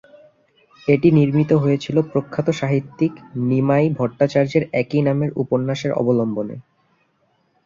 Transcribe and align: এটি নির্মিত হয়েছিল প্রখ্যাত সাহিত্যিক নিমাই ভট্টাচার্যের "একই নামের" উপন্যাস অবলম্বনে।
এটি 0.87 1.07
নির্মিত 1.11 1.51
হয়েছিল 1.63 1.97
প্রখ্যাত 2.11 2.47
সাহিত্যিক 2.59 3.13
নিমাই 3.49 3.85
ভট্টাচার্যের 3.97 4.63
"একই 4.81 5.01
নামের" 5.01 5.31
উপন্যাস 5.43 5.81
অবলম্বনে। 5.93 6.55